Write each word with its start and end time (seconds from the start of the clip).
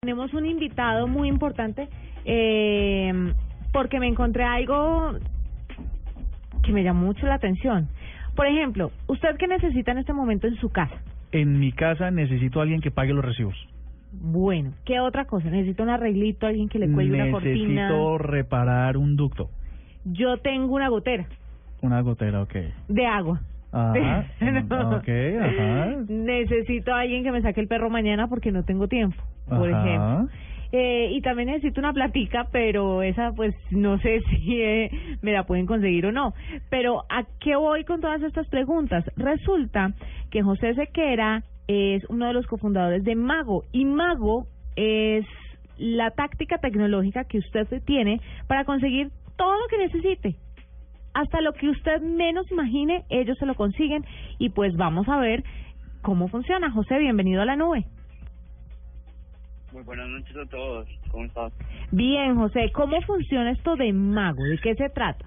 Tenemos 0.00 0.32
un 0.32 0.46
invitado 0.46 1.08
muy 1.08 1.26
importante 1.26 1.88
eh, 2.24 3.12
porque 3.72 3.98
me 3.98 4.06
encontré 4.06 4.44
algo 4.44 5.18
que 6.62 6.72
me 6.72 6.84
llamó 6.84 7.06
mucho 7.06 7.26
la 7.26 7.34
atención. 7.34 7.88
Por 8.36 8.46
ejemplo, 8.46 8.92
¿usted 9.08 9.36
qué 9.38 9.48
necesita 9.48 9.90
en 9.90 9.98
este 9.98 10.12
momento 10.12 10.46
en 10.46 10.54
su 10.54 10.70
casa? 10.70 10.94
En 11.32 11.58
mi 11.58 11.72
casa 11.72 12.12
necesito 12.12 12.60
a 12.60 12.62
alguien 12.62 12.80
que 12.80 12.92
pague 12.92 13.12
los 13.12 13.24
recibos. 13.24 13.56
Bueno, 14.12 14.70
¿qué 14.84 15.00
otra 15.00 15.24
cosa? 15.24 15.50
Necesito 15.50 15.82
un 15.82 15.88
arreglito, 15.88 16.46
alguien 16.46 16.68
que 16.68 16.78
le 16.78 16.92
cuelgue 16.92 17.20
una 17.20 17.32
cortina. 17.32 17.88
Necesito 17.88 18.18
reparar 18.18 18.96
un 18.96 19.16
ducto. 19.16 19.50
Yo 20.04 20.36
tengo 20.38 20.76
una 20.76 20.88
gotera 20.88 21.26
Una 21.82 22.02
gotera, 22.02 22.42
ok. 22.42 22.54
de 22.86 23.04
agua. 23.04 23.40
Ajá. 23.72 24.26
No. 24.40 24.96
Ok, 24.96 25.08
ajá. 25.08 25.96
Necesito 26.08 26.94
a 26.94 27.00
alguien 27.00 27.24
que 27.24 27.32
me 27.32 27.42
saque 27.42 27.60
el 27.60 27.66
perro 27.66 27.90
mañana 27.90 28.28
porque 28.28 28.52
no 28.52 28.62
tengo 28.62 28.86
tiempo, 28.86 29.20
por 29.48 29.72
Ajá. 29.72 29.86
ejemplo. 29.86 30.34
Eh, 30.70 31.12
y 31.12 31.22
también 31.22 31.48
necesito 31.48 31.80
una 31.80 31.94
platica, 31.94 32.46
pero 32.52 33.02
esa 33.02 33.32
pues 33.32 33.54
no 33.70 33.98
sé 34.00 34.20
si 34.30 34.60
eh, 34.60 34.90
me 35.22 35.32
la 35.32 35.44
pueden 35.44 35.66
conseguir 35.66 36.06
o 36.06 36.12
no. 36.12 36.34
Pero 36.70 37.04
¿a 37.08 37.24
qué 37.40 37.56
voy 37.56 37.84
con 37.84 38.00
todas 38.00 38.22
estas 38.22 38.46
preguntas? 38.48 39.04
Resulta 39.16 39.92
que 40.30 40.42
José 40.42 40.74
Sequera 40.74 41.42
es 41.66 42.04
uno 42.08 42.26
de 42.26 42.34
los 42.34 42.46
cofundadores 42.46 43.04
de 43.04 43.14
Mago 43.14 43.64
y 43.72 43.84
Mago 43.84 44.46
es 44.76 45.24
la 45.78 46.10
táctica 46.10 46.58
tecnológica 46.58 47.24
que 47.24 47.38
usted 47.38 47.66
tiene 47.84 48.20
para 48.46 48.64
conseguir 48.64 49.10
todo 49.36 49.52
lo 49.52 49.66
que 49.68 49.78
necesite 49.78 50.36
hasta 51.14 51.40
lo 51.40 51.52
que 51.52 51.68
usted 51.68 52.00
menos 52.00 52.50
imagine, 52.50 53.04
ellos 53.08 53.36
se 53.38 53.46
lo 53.46 53.54
consiguen 53.54 54.04
y 54.38 54.50
pues 54.50 54.76
vamos 54.76 55.08
a 55.08 55.18
ver 55.18 55.42
cómo 56.02 56.28
funciona. 56.28 56.70
José, 56.70 56.98
bienvenido 56.98 57.42
a 57.42 57.44
la 57.44 57.56
nube. 57.56 57.86
Muy 59.72 59.82
buenas 59.82 60.08
noches 60.08 60.36
a 60.36 60.46
todos. 60.46 60.88
¿Cómo 61.10 61.24
estás? 61.26 61.52
Bien, 61.90 62.36
José, 62.36 62.70
¿cómo 62.72 63.00
funciona 63.02 63.52
esto 63.52 63.76
de 63.76 63.92
Mago? 63.92 64.42
¿De 64.44 64.58
qué 64.58 64.74
se 64.74 64.88
trata? 64.88 65.26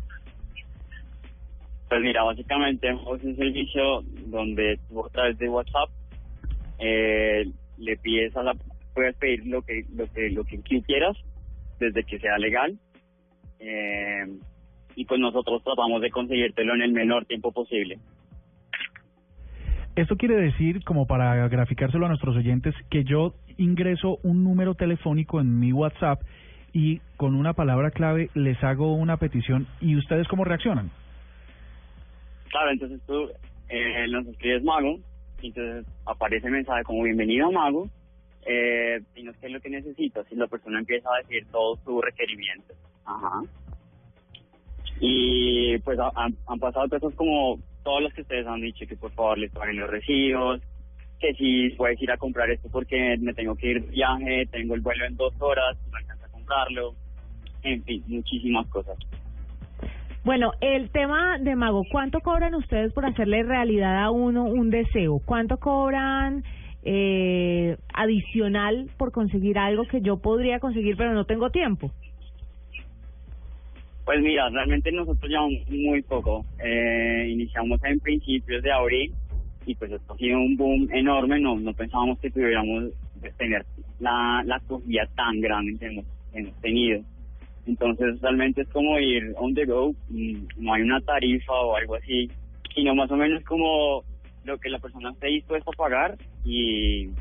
Pues 1.90 2.02
mira, 2.02 2.24
básicamente 2.24 2.90
es 2.90 3.24
un 3.24 3.36
servicio 3.36 4.02
donde 4.28 4.80
tú 4.88 5.06
a 5.06 5.10
través 5.10 5.38
de 5.38 5.50
WhatsApp 5.50 5.90
eh, 6.80 7.46
le 7.78 7.98
pides 7.98 8.36
a 8.36 8.44
la 8.44 8.56
puedes 8.94 9.16
pedir 9.18 9.46
lo 9.46 9.62
que 9.62 9.86
lo 9.94 10.06
que 10.12 10.30
lo 10.32 10.44
que 10.44 10.60
quieras 10.62 11.18
desde 11.80 12.04
que 12.04 12.20
sea 12.20 12.38
legal 12.38 12.78
eh, 13.60 14.26
y 14.96 15.06
pues 15.06 15.20
nosotros 15.20 15.64
tratamos 15.64 16.02
de 16.02 16.10
conseguírtelo 16.10 16.76
en 16.76 16.82
el 16.82 16.92
menor 16.92 17.26
tiempo 17.26 17.52
posible. 17.52 18.00
Esto 19.96 20.16
quiere 20.16 20.36
decir, 20.36 20.84
como 20.86 21.06
para 21.06 21.48
graficárselo 21.50 22.06
a 22.06 22.10
nuestros 22.10 22.36
oyentes, 22.38 22.74
que 22.90 23.04
yo 23.04 23.34
ingreso 23.58 24.20
un 24.24 24.44
número 24.44 24.74
telefónico 24.74 25.42
en 25.42 25.60
mi 25.60 25.74
WhatsApp 25.74 26.22
y 26.74 27.00
con 27.18 27.36
una 27.36 27.54
palabra 27.54 27.92
clave 27.92 28.30
les 28.34 28.62
hago 28.64 28.94
una 28.94 29.18
petición 29.18 29.68
y 29.82 29.98
ustedes 29.98 30.28
cómo 30.30 30.46
reaccionan. 30.46 30.90
Claro, 32.50 32.72
entonces 32.72 33.02
tú 33.06 33.30
eh, 33.70 34.08
nos 34.10 34.26
escribes 34.28 34.64
Mago, 34.64 35.00
y 35.42 35.48
entonces 35.48 35.86
aparece 36.06 36.48
el 36.48 36.54
mensaje 36.54 36.84
como 36.84 37.04
bienvenido 37.04 37.52
Mago, 37.52 37.90
eh, 38.46 39.02
dinos 39.14 39.36
qué 39.42 39.48
es 39.48 39.54
lo 39.54 39.60
que 39.60 39.70
necesitas, 39.70 40.26
y 40.32 40.36
la 40.36 40.48
persona 40.48 40.80
empieza 40.80 41.10
a 41.14 41.18
decir 41.18 41.46
todos 41.52 41.80
sus 41.84 42.02
requerimientos. 42.02 42.78
Ajá. 43.06 43.42
Y 45.04 45.80
pues 45.80 45.98
ha- 46.00 46.12
han, 46.16 46.60
pasado 46.60 46.88
cosas 46.88 47.16
como 47.16 47.58
todas 47.84 48.04
las 48.04 48.14
que 48.14 48.22
ustedes 48.22 48.46
han 48.46 48.62
dicho, 48.62 48.86
que 48.88 48.96
por 48.96 49.12
favor 49.14 49.38
les 49.40 49.52
paguen 49.52 49.80
los 49.80 49.90
recibos, 49.90 50.62
que 51.20 51.34
si 51.34 51.70
puedes 51.72 52.00
ir 52.02 52.12
a 52.12 52.18
comprar 52.18 52.52
esto 52.52 52.70
porque 52.72 53.18
me 53.20 53.34
tengo 53.34 53.56
que 53.56 53.72
ir 53.72 53.84
de 53.84 53.90
viaje, 53.90 54.46
tengo 54.52 54.76
el 54.76 54.82
vuelo 54.82 55.06
en 55.06 55.18
dos 55.18 55.34
horas, 55.40 55.76
no 55.90 55.98
alcanza 55.98 56.28
a 56.28 56.30
comprarlo, 56.30 56.94
en 57.64 57.84
fin, 57.84 58.04
muchísimas 58.08 58.68
cosas. 58.68 58.96
Bueno, 60.24 60.52
el 60.62 60.92
tema 60.92 61.40
de 61.40 61.56
Mago, 61.56 61.82
¿cuánto 61.92 62.20
cobran 62.20 62.54
ustedes 62.54 62.94
por 62.94 63.08
hacerle 63.08 63.42
realidad 63.42 64.04
a 64.04 64.12
uno 64.12 64.44
un 64.44 64.70
deseo? 64.70 65.20
¿Cuánto 65.26 65.58
cobran 65.58 66.44
eh, 66.84 67.76
adicional 67.92 68.88
por 68.98 69.12
conseguir 69.12 69.58
algo 69.58 69.86
que 69.86 70.02
yo 70.02 70.18
podría 70.18 70.60
conseguir 70.60 70.96
pero 70.96 71.16
no 71.16 71.26
tengo 71.26 71.50
tiempo? 71.50 71.92
Pues 74.12 74.24
mira, 74.24 74.50
realmente 74.50 74.92
nosotros 74.92 75.32
llevamos 75.32 75.70
muy 75.70 76.02
poco. 76.02 76.46
Eh, 76.62 77.30
iniciamos 77.30 77.82
en 77.86 77.98
principios 78.02 78.62
de 78.62 78.70
abril 78.70 79.14
y 79.66 79.74
pues 79.74 79.90
esto 79.90 80.14
ha 80.14 80.18
sido 80.18 80.38
un 80.38 80.58
boom 80.58 80.90
enorme. 80.92 81.40
No, 81.40 81.58
no 81.58 81.74
pensábamos 81.74 82.20
que 82.20 82.30
pudiéramos 82.30 82.92
tener 83.38 83.66
la, 84.02 84.44
la 84.46 84.58
acogida 84.58 85.08
tan 85.16 85.40
grande 85.40 85.78
que 85.80 85.86
hemos, 85.86 86.62
tenido. 86.62 87.00
Entonces 87.66 88.20
realmente 88.20 88.64
es 88.64 88.68
como 88.68 89.00
ir 89.00 89.34
on 89.38 89.54
the 89.54 89.64
go, 89.64 89.96
mm, 90.10 90.48
no 90.58 90.74
hay 90.74 90.82
una 90.82 91.00
tarifa 91.00 91.54
o 91.54 91.78
algo 91.78 91.96
así, 91.96 92.30
sino 92.76 92.94
más 92.94 93.10
o 93.12 93.16
menos 93.16 93.42
como 93.46 94.04
lo 94.44 94.58
que 94.58 94.72
la 94.72 94.80
persona 94.80 95.12
esté 95.12 95.28
dispuesta 95.28 95.72
a 95.74 95.78
pagar 95.78 96.18
y, 96.44 97.12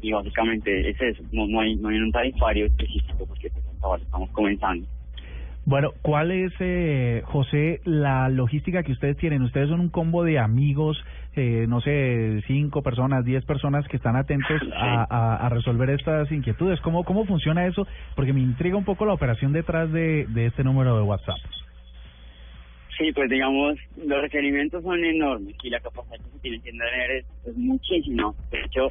y 0.00 0.12
básicamente 0.12 0.88
es 0.88 1.00
eso, 1.00 1.24
no, 1.32 1.58
hay 1.58 1.74
no 1.74 1.88
hay 1.88 1.98
un 1.98 2.12
tarifario 2.12 2.66
específico 2.66 3.26
porque 3.26 3.50
pues, 3.50 4.02
estamos 4.02 4.30
comenzando. 4.30 4.86
Bueno, 5.64 5.92
¿cuál 6.02 6.32
es, 6.32 6.52
eh, 6.58 7.22
José, 7.24 7.80
la 7.84 8.28
logística 8.28 8.82
que 8.82 8.90
ustedes 8.90 9.16
tienen? 9.16 9.42
Ustedes 9.42 9.68
son 9.68 9.78
un 9.78 9.90
combo 9.90 10.24
de 10.24 10.40
amigos, 10.40 11.02
eh, 11.36 11.66
no 11.68 11.80
sé, 11.80 12.42
cinco 12.48 12.82
personas, 12.82 13.24
diez 13.24 13.44
personas 13.44 13.86
que 13.86 13.96
están 13.96 14.16
atentos 14.16 14.60
a, 14.74 15.06
a, 15.08 15.46
a 15.46 15.48
resolver 15.50 15.90
estas 15.90 16.32
inquietudes. 16.32 16.80
¿Cómo, 16.80 17.04
¿Cómo 17.04 17.24
funciona 17.26 17.64
eso? 17.66 17.86
Porque 18.16 18.32
me 18.32 18.40
intriga 18.40 18.76
un 18.76 18.84
poco 18.84 19.06
la 19.06 19.12
operación 19.12 19.52
detrás 19.52 19.92
de, 19.92 20.26
de 20.26 20.46
este 20.46 20.64
número 20.64 20.96
de 20.96 21.02
WhatsApp. 21.02 21.38
Sí, 22.98 23.12
pues 23.12 23.30
digamos, 23.30 23.78
los 24.04 24.20
requerimientos 24.20 24.82
son 24.82 25.04
enormes 25.04 25.54
y 25.62 25.70
la 25.70 25.78
capacidad 25.80 26.16
que 26.16 26.30
se 26.30 26.38
tiene 26.40 26.60
que 26.60 26.70
tener 26.72 27.10
es, 27.12 27.26
es 27.46 27.56
muchísima. 27.56 28.32
De 28.50 28.60
hecho, 28.64 28.88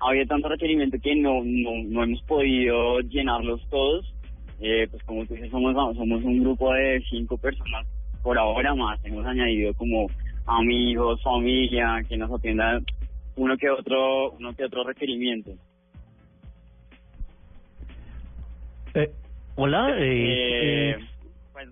había 0.00 0.26
tanto 0.26 0.48
requerimiento 0.48 0.98
que 1.00 1.14
no, 1.14 1.42
no, 1.44 1.70
no 1.88 2.02
hemos 2.02 2.22
podido 2.24 3.00
llenarlos 3.00 3.64
todos. 3.70 4.12
Eh, 4.60 4.86
pues 4.90 5.02
como 5.04 5.24
tú 5.26 5.34
dices, 5.34 5.50
somos, 5.50 5.74
somos 5.96 6.22
un 6.22 6.40
grupo 6.40 6.72
de 6.74 7.02
cinco 7.08 7.38
personas 7.38 7.86
por 8.22 8.36
ahora 8.38 8.74
más. 8.74 9.02
Hemos 9.04 9.24
añadido 9.26 9.72
como 9.74 10.06
amigos, 10.46 11.22
familia, 11.22 12.04
que 12.08 12.16
nos 12.16 12.30
atiendan 12.30 12.84
uno 13.36 13.56
que 13.56 13.70
otro, 13.70 14.32
uno 14.32 14.54
que 14.54 14.64
otro 14.64 14.84
requerimiento. 14.84 15.52
Eh, 18.94 19.10
Hola, 19.56 19.94
Eh, 19.98 20.90
eh, 20.90 20.98
pues 21.52 21.68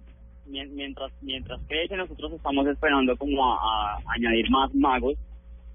mien- 0.47 0.75
mientras 0.75 1.11
mientras 1.23 1.61
crece 1.69 1.97
nosotros 1.97 2.33
estamos 2.33 2.67
esperando 2.67 3.17
como 3.17 3.45
a, 3.55 3.95
a 3.97 3.99
añadir 4.15 4.51
más 4.51 4.75
magos 4.75 5.15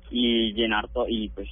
y 0.10 0.54
llenar 0.54 0.88
todo 0.90 1.06
y 1.10 1.30
pues 1.30 1.50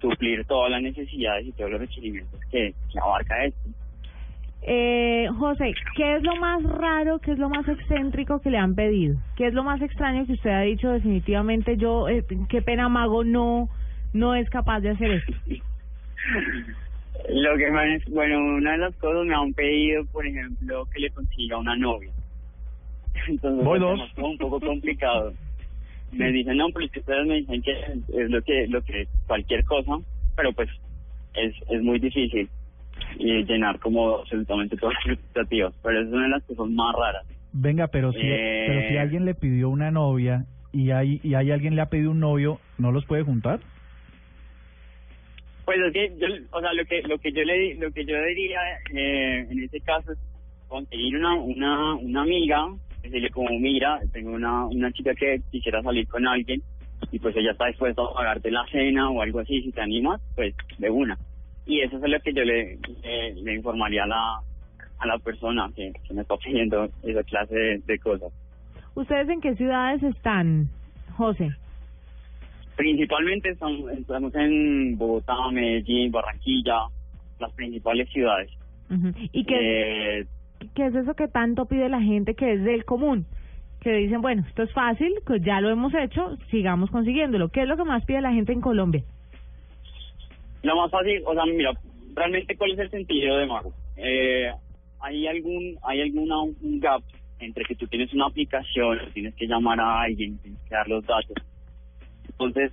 suplir 0.00 0.44
todas 0.46 0.70
las 0.70 0.82
necesidades 0.82 1.46
y 1.46 1.52
todos 1.52 1.70
los 1.72 1.80
requerimientos 1.80 2.40
que, 2.50 2.74
que 2.92 2.98
abarca 2.98 3.44
esto. 3.44 3.68
Eh, 4.62 5.26
José, 5.38 5.72
¿qué 5.96 6.16
es 6.16 6.22
lo 6.22 6.36
más 6.36 6.62
raro, 6.62 7.18
qué 7.18 7.32
es 7.32 7.38
lo 7.38 7.48
más 7.48 7.66
excéntrico 7.66 8.40
que 8.40 8.50
le 8.50 8.58
han 8.58 8.74
pedido? 8.74 9.16
¿Qué 9.36 9.46
es 9.46 9.54
lo 9.54 9.64
más 9.64 9.80
extraño 9.80 10.26
que 10.26 10.34
usted 10.34 10.50
ha 10.50 10.60
dicho 10.60 10.90
definitivamente 10.90 11.76
yo, 11.76 12.08
eh, 12.08 12.24
qué 12.48 12.60
pena 12.60 12.88
Mago 12.88 13.24
no 13.24 13.68
no 14.12 14.34
es 14.34 14.50
capaz 14.50 14.80
de 14.80 14.90
hacer 14.90 15.10
esto? 15.12 15.32
Lo 17.28 17.56
que 17.56 17.70
me, 17.70 17.98
bueno, 18.10 18.38
una 18.38 18.72
de 18.72 18.78
las 18.78 18.96
cosas 18.96 19.24
me 19.24 19.34
han 19.34 19.52
pedido, 19.54 20.04
por 20.06 20.26
ejemplo, 20.26 20.86
que 20.92 21.00
le 21.00 21.10
consiga 21.10 21.58
una 21.58 21.76
novia. 21.76 22.10
Entonces, 23.28 23.64
Voy 23.64 23.78
es 23.78 23.82
dos. 23.82 24.00
un 24.18 24.38
poco 24.38 24.60
complicado. 24.60 25.32
Me 26.12 26.32
dicen, 26.32 26.56
no, 26.56 26.66
pero 26.70 26.86
es 26.86 26.92
que 26.92 27.00
ustedes 27.00 27.26
me 27.26 27.36
dicen 27.36 27.62
que 27.62 27.70
es, 27.70 28.08
es 28.08 28.30
lo 28.30 28.42
que 28.42 28.66
lo 28.66 28.82
que 28.82 29.06
cualquier 29.28 29.64
cosa, 29.64 29.92
pero 30.36 30.52
pues 30.52 30.68
es 31.34 31.54
es 31.70 31.82
muy 31.82 32.00
difícil 32.00 32.48
y 33.20 33.44
llenar 33.44 33.78
como 33.78 34.16
absolutamente 34.18 34.76
todas 34.76 34.94
las 35.04 35.14
expectativas. 35.18 35.74
Pero 35.82 36.00
es 36.00 36.08
una 36.08 36.22
de 36.24 36.28
las 36.30 36.42
cosas 36.44 36.66
más 36.70 36.94
raras. 36.96 37.26
venga, 37.52 37.88
pero 37.88 38.12
si, 38.12 38.20
Eh. 38.22 38.64
pero 38.68 38.88
si 38.88 38.96
alguien 38.96 39.24
le 39.24 39.34
pidió 39.34 39.68
una 39.70 39.90
novia 39.90 40.44
y 40.72 40.90
hay, 40.92 41.20
y 41.22 41.34
hay 41.34 41.50
alguien 41.50 41.74
le 41.74 41.82
ha 41.82 41.86
pedido 41.90 42.12
un 42.12 42.20
novio, 42.20 42.60
¿no 42.78 42.92
los 42.92 43.04
puede 43.06 43.24
juntar? 43.24 43.60
Pues 45.64 45.78
es 45.86 45.92
que 45.92 46.12
yo, 46.18 46.26
o 46.50 46.60
sea, 46.60 46.72
lo 46.72 46.84
que 46.84 47.02
lo 47.02 47.18
que 47.18 47.32
yo 47.32 47.42
le 47.44 47.74
lo 47.76 47.90
que 47.92 48.04
yo 48.04 48.16
diría 48.24 48.60
eh, 48.92 49.46
en 49.48 49.62
este 49.62 49.80
caso 49.80 50.12
es 50.12 50.18
conseguir 50.68 51.16
una 51.16 51.34
una 51.34 51.94
una 51.94 52.22
amiga, 52.22 52.66
decirle 53.02 53.30
como 53.30 53.50
mira, 53.58 54.00
tengo 54.12 54.32
una 54.32 54.66
una 54.66 54.90
chica 54.92 55.14
que 55.14 55.40
quisiera 55.50 55.82
salir 55.82 56.08
con 56.08 56.26
alguien 56.26 56.60
y 57.12 57.18
pues 57.18 57.36
ella 57.36 57.52
está 57.52 57.66
dispuesta 57.66 58.02
a 58.02 58.12
pagarte 58.14 58.50
la 58.50 58.66
cena 58.70 59.10
o 59.10 59.22
algo 59.22 59.40
así, 59.40 59.62
si 59.62 59.70
te 59.72 59.80
animas, 59.80 60.20
pues 60.34 60.54
de 60.78 60.90
una. 60.90 61.16
Y 61.70 61.80
eso 61.82 61.96
es 61.96 62.10
lo 62.10 62.20
que 62.20 62.32
yo 62.32 62.42
le 62.42 63.54
informaría 63.54 64.04
a 64.04 64.06
la 64.06 64.42
a 65.00 65.06
la 65.06 65.18
persona 65.18 65.70
que, 65.74 65.92
que 66.06 66.14
me 66.14 66.22
está 66.22 66.36
pidiendo 66.36 66.88
esa 67.02 67.22
clase 67.24 67.54
de, 67.54 67.78
de 67.78 67.98
cosas. 67.98 68.32
¿Ustedes 68.94 69.28
en 69.28 69.40
qué 69.40 69.54
ciudades 69.56 70.02
están, 70.02 70.68
José? 71.16 71.50
Principalmente 72.76 73.50
estamos, 73.50 73.90
estamos 73.92 74.34
en 74.34 74.96
Bogotá, 74.96 75.34
Medellín, 75.52 76.12
Barranquilla, 76.12 76.86
las 77.38 77.52
principales 77.52 78.08
ciudades. 78.10 78.50
¿Y 79.32 79.44
qué, 79.44 80.20
Eh, 80.20 80.26
qué 80.74 80.86
es 80.86 80.94
eso 80.94 81.14
que 81.14 81.28
tanto 81.28 81.66
pide 81.66 81.88
la 81.88 82.00
gente 82.00 82.34
que 82.34 82.52
es 82.54 82.64
del 82.64 82.84
común? 82.84 83.26
Que 83.80 83.92
dicen, 83.94 84.20
bueno, 84.20 84.44
esto 84.46 84.64
es 84.64 84.72
fácil, 84.72 85.14
pues 85.24 85.42
ya 85.42 85.60
lo 85.60 85.70
hemos 85.70 85.94
hecho, 85.94 86.36
sigamos 86.50 86.90
consiguiéndolo. 86.90 87.48
¿Qué 87.48 87.62
es 87.62 87.68
lo 87.68 87.76
que 87.76 87.84
más 87.84 88.04
pide 88.04 88.20
la 88.20 88.32
gente 88.32 88.52
en 88.52 88.60
Colombia? 88.60 89.02
Lo 90.62 90.76
más 90.76 90.90
fácil, 90.90 91.22
o 91.26 91.34
sea, 91.34 91.44
mira, 91.46 91.72
realmente 92.14 92.56
cuál 92.56 92.72
es 92.72 92.78
el 92.80 92.90
sentido 92.90 93.36
de 93.36 93.46
Mago. 93.46 93.72
Eh, 93.96 94.50
hay 95.00 95.26
algún, 95.26 95.78
hay 95.82 96.02
alguna 96.02 96.42
un 96.42 96.80
gap 96.80 97.02
entre 97.38 97.64
que 97.64 97.74
tú 97.74 97.86
tienes 97.86 98.12
una 98.12 98.26
aplicación, 98.26 98.98
tienes 99.14 99.34
que 99.34 99.46
llamar 99.46 99.80
a 99.80 100.02
alguien, 100.02 100.38
tienes 100.38 100.60
que 100.68 100.74
dar 100.74 100.88
los 100.88 101.04
datos. 101.06 101.36
Entonces, 102.28 102.72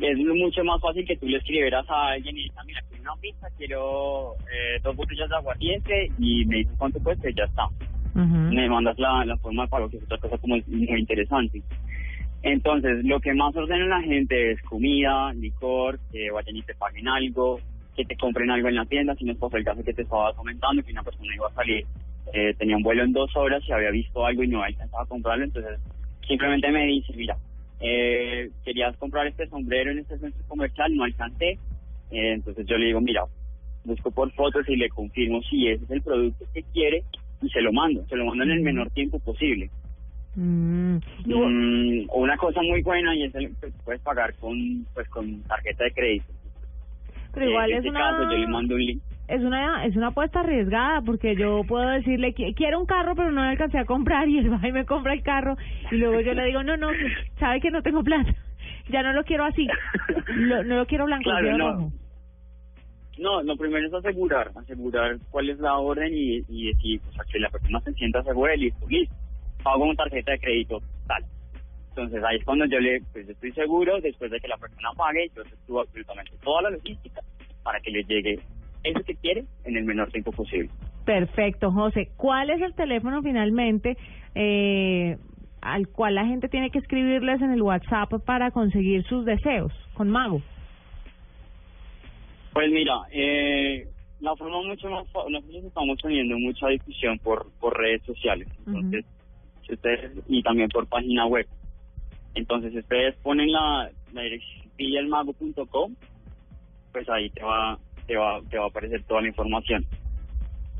es 0.00 0.18
mucho 0.18 0.64
más 0.64 0.80
fácil 0.80 1.06
que 1.06 1.16
tú 1.16 1.26
le 1.26 1.38
escribieras 1.38 1.88
a 1.88 2.08
alguien 2.12 2.36
y 2.36 2.44
digas, 2.44 2.66
mira, 2.66 2.80
quiero 2.88 3.02
una 3.02 3.20
pizza, 3.20 3.46
quiero 3.56 4.34
eh, 4.52 4.80
dos 4.82 4.96
botellas 4.96 5.28
de 5.28 5.36
aguardiente 5.36 6.08
y 6.18 6.44
me 6.46 6.56
dices 6.56 6.74
cuánto 6.78 6.98
cuesta 7.02 7.28
y 7.30 7.34
ya 7.34 7.44
está. 7.44 7.68
Me 8.14 8.68
mandas 8.68 8.96
la, 8.96 9.24
la 9.24 9.36
forma 9.38 9.64
de 9.64 9.68
pago, 9.68 9.90
que 9.90 9.96
es 9.96 10.04
otra 10.04 10.18
cosa 10.18 10.38
como 10.38 10.56
muy 10.68 10.98
interesante. 11.00 11.60
Entonces, 12.44 13.02
lo 13.04 13.20
que 13.20 13.32
más 13.32 13.56
ordena 13.56 13.86
la 13.86 14.02
gente 14.02 14.52
es 14.52 14.60
comida, 14.62 15.32
licor, 15.32 15.98
que 16.12 16.30
vayan 16.30 16.56
y 16.56 16.62
te 16.62 16.74
paguen 16.74 17.08
algo, 17.08 17.58
que 17.96 18.04
te 18.04 18.16
compren 18.16 18.50
algo 18.50 18.68
en 18.68 18.74
la 18.74 18.84
tienda, 18.84 19.14
si 19.14 19.24
no 19.24 19.32
es 19.32 19.38
por 19.38 19.56
el 19.56 19.64
caso 19.64 19.82
que 19.82 19.94
te 19.94 20.02
estaba 20.02 20.34
comentando, 20.34 20.82
que 20.82 20.92
una 20.92 21.02
persona 21.02 21.34
iba 21.34 21.48
a 21.48 21.54
salir, 21.54 21.86
eh, 22.34 22.52
tenía 22.58 22.76
un 22.76 22.82
vuelo 22.82 23.02
en 23.02 23.14
dos 23.14 23.34
horas 23.34 23.62
y 23.66 23.72
había 23.72 23.90
visto 23.90 24.26
algo 24.26 24.42
y 24.42 24.48
no 24.48 24.62
alcanzaba 24.62 25.04
a 25.04 25.06
comprarlo, 25.06 25.44
entonces 25.44 25.80
simplemente 26.28 26.70
me 26.70 26.84
dice, 26.84 27.14
mira, 27.16 27.34
eh, 27.80 28.50
querías 28.62 28.94
comprar 28.98 29.26
este 29.26 29.48
sombrero 29.48 29.92
en 29.92 30.00
este 30.00 30.18
centro 30.18 30.42
comercial, 30.46 30.94
no 30.94 31.04
alcancé, 31.04 31.52
eh, 32.10 32.32
entonces 32.34 32.66
yo 32.66 32.76
le 32.76 32.86
digo, 32.88 33.00
mira, 33.00 33.24
busco 33.84 34.10
por 34.10 34.30
fotos 34.32 34.68
y 34.68 34.76
le 34.76 34.90
confirmo 34.90 35.40
si 35.44 35.68
ese 35.68 35.84
es 35.84 35.90
el 35.90 36.02
producto 36.02 36.44
que 36.52 36.62
quiere 36.74 37.04
y 37.40 37.48
se 37.48 37.62
lo 37.62 37.72
mando, 37.72 38.04
se 38.06 38.16
lo 38.16 38.26
mando 38.26 38.44
en 38.44 38.50
el 38.50 38.60
menor 38.60 38.90
tiempo 38.90 39.18
posible. 39.18 39.70
Mm. 40.36 40.96
Mm, 41.26 42.06
una 42.12 42.36
cosa 42.36 42.60
muy 42.62 42.82
buena 42.82 43.14
y 43.14 43.24
es 43.24 43.34
el 43.34 43.48
que 43.60 43.68
puedes 43.84 44.00
pagar 44.02 44.34
con 44.36 44.84
pues 44.94 45.08
con 45.08 45.42
tarjeta 45.44 45.84
de 45.84 45.92
crédito. 45.92 46.26
pero 47.32 47.48
igual 47.50 47.70
en 47.70 47.78
es 47.78 47.84
este 47.84 47.90
una... 47.90 48.00
caso 48.00 48.22
yo 48.30 48.38
le 48.38 48.46
mando 48.48 48.74
un 48.74 48.80
link. 48.84 49.02
es 49.28 49.40
una 49.42 49.84
es 49.86 49.96
una 49.96 50.08
apuesta 50.08 50.40
arriesgada 50.40 51.02
porque 51.02 51.34
yo 51.36 51.62
puedo 51.66 51.88
decirle 51.88 52.34
que 52.34 52.52
quiero 52.54 52.80
un 52.80 52.86
carro 52.86 53.14
pero 53.14 53.30
no 53.32 53.42
le 53.42 53.50
alcancé 53.50 53.78
a 53.78 53.84
comprar 53.84 54.28
y 54.28 54.38
él 54.38 54.52
va 54.52 54.66
y 54.66 54.72
me 54.72 54.84
compra 54.86 55.12
el 55.14 55.22
carro 55.22 55.56
y 55.90 55.96
luego 55.96 56.20
yo 56.20 56.34
le 56.34 56.44
digo 56.46 56.62
no 56.62 56.76
no 56.76 56.88
sabe 57.38 57.60
que 57.60 57.70
no 57.70 57.82
tengo 57.82 58.02
plata 58.02 58.34
ya 58.90 59.02
no 59.02 59.12
lo 59.12 59.24
quiero 59.24 59.44
así 59.44 59.66
lo, 60.34 60.62
no 60.64 60.76
lo 60.76 60.86
quiero 60.86 61.06
blanco 61.06 61.30
Claro, 61.30 61.56
no. 61.56 61.72
rojo 61.72 61.92
No, 63.18 63.42
lo 63.42 63.56
primero 63.56 63.86
es 63.86 63.94
asegurar, 63.94 64.50
asegurar 64.56 65.16
cuál 65.30 65.48
es 65.48 65.58
la 65.60 65.74
orden 65.78 66.12
y, 66.12 66.42
y 66.48 66.66
decir, 66.72 67.00
o 67.08 67.12
sea, 67.12 67.22
que 67.30 67.38
la 67.38 67.48
persona 67.48 67.78
se 67.82 67.92
sienta 67.94 68.22
segura 68.24 68.56
y 68.56 68.60
listo, 68.62 68.84
listo, 68.88 69.14
pago 69.64 69.86
con 69.86 69.96
tarjeta 69.96 70.32
de 70.32 70.38
crédito, 70.38 70.80
tal. 71.08 71.24
Entonces 71.88 72.22
ahí 72.22 72.36
es 72.36 72.44
cuando 72.44 72.66
yo 72.66 72.78
le, 72.78 73.00
pues 73.12 73.28
estoy 73.28 73.50
seguro, 73.52 74.00
después 74.00 74.30
de 74.30 74.38
que 74.38 74.48
la 74.48 74.56
persona 74.58 74.90
pague, 74.96 75.30
yo 75.34 75.42
estuvo 75.42 75.80
absolutamente 75.80 76.32
toda 76.44 76.62
la 76.62 76.70
logística 76.70 77.20
para 77.64 77.80
que 77.80 77.90
le 77.90 78.04
llegue 78.04 78.38
eso 78.84 79.00
que 79.04 79.16
quiere 79.16 79.44
en 79.64 79.76
el 79.76 79.84
menor 79.84 80.10
tiempo 80.12 80.30
posible. 80.30 80.68
perfecto 81.04 81.72
José 81.72 82.10
¿cuál 82.16 82.50
es 82.50 82.60
el 82.60 82.74
teléfono 82.74 83.22
finalmente 83.22 83.96
eh, 84.34 85.16
al 85.62 85.88
cual 85.88 86.16
la 86.16 86.26
gente 86.26 86.48
tiene 86.48 86.70
que 86.70 86.78
escribirles 86.78 87.40
en 87.40 87.52
el 87.52 87.62
WhatsApp 87.62 88.12
para 88.26 88.50
conseguir 88.50 89.02
sus 89.04 89.24
deseos 89.24 89.72
con 89.94 90.10
Mago 90.10 90.42
Pues 92.52 92.70
mira, 92.70 92.94
eh, 93.10 93.88
la 94.20 94.36
forma 94.36 94.62
mucho 94.62 94.90
más, 94.90 95.06
nosotros 95.30 95.64
estamos 95.64 95.98
teniendo 96.02 96.38
mucha 96.38 96.68
discusión 96.68 97.18
por, 97.20 97.50
por 97.60 97.76
redes 97.76 98.02
sociales, 98.02 98.48
entonces, 98.66 99.04
ustedes, 99.72 100.12
y 100.28 100.42
también 100.42 100.68
por 100.68 100.86
página 100.86 101.26
web. 101.26 101.46
Entonces, 102.34 102.74
ustedes 102.74 103.14
ponen 103.22 103.50
la, 103.50 103.90
la 104.12 104.22
dirección 104.22 104.64
pillalmago.com, 104.76 105.94
pues 106.92 107.08
ahí 107.08 107.30
te 107.30 107.42
va, 107.42 107.78
te 108.06 108.16
va, 108.16 108.40
te 108.50 108.58
va 108.58 108.64
a 108.64 108.68
aparecer 108.68 109.02
toda 109.04 109.22
la 109.22 109.28
información. 109.28 109.86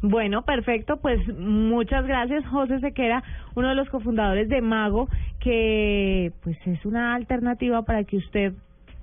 Bueno, 0.03 0.43
perfecto. 0.43 0.99
Pues 0.99 1.27
muchas 1.39 2.07
gracias, 2.07 2.47
José 2.49 2.79
Sequera, 2.81 3.23
uno 3.55 3.71
de 3.71 3.75
los 3.75 3.89
cofundadores 3.89 4.49
de 4.49 4.61
Mago, 4.61 5.09
que 5.41 6.31
pues 6.43 6.59
es 6.67 6.85
una 6.85 7.15
alternativa 7.15 7.83
para 7.83 8.05
que 8.05 8.19
usted 8.19 8.53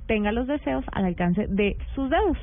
tenga 0.05 0.31
los 0.31 0.45
deseos 0.45 0.85
al 0.91 1.05
alcance 1.05 1.47
de 1.47 1.75
sus 1.95 2.09
dedos. 2.09 2.37